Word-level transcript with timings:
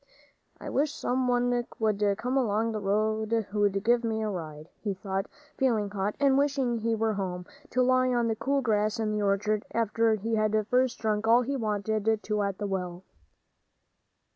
"I 0.59 0.67
wish 0.71 0.91
some 0.91 1.27
one 1.27 1.51
would 1.77 2.17
come 2.17 2.35
along 2.35 2.73
who'd 2.73 3.83
give 3.83 4.03
me 4.03 4.23
a 4.23 4.29
ride," 4.31 4.67
he 4.79 4.95
thought, 4.95 5.27
feeling 5.59 5.91
hot, 5.91 6.15
and 6.19 6.39
wishing 6.39 6.79
he 6.79 6.95
were 6.95 7.13
home, 7.13 7.45
to 7.69 7.83
lie 7.83 8.09
on 8.11 8.27
the 8.27 8.35
cool 8.35 8.61
grass 8.61 8.97
in 8.99 9.11
the 9.11 9.21
orchard, 9.21 9.63
after 9.69 10.15
he 10.15 10.33
had 10.33 10.55
first 10.71 10.97
drunk 10.97 11.27
all 11.27 11.43
he 11.43 11.55
wanted 11.55 12.19
to 12.23 12.41
at 12.41 12.57
the 12.57 12.65
well. 12.65 13.03